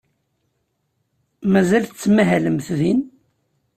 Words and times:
Mazal 1.51 1.83
tettmahalemt 1.85 2.67
din? 2.79 3.01